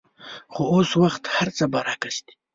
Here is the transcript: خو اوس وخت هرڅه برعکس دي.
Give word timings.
خو 0.53 0.61
اوس 0.73 0.89
وخت 1.01 1.23
هرڅه 1.37 1.65
برعکس 1.73 2.15
دي. 2.25 2.33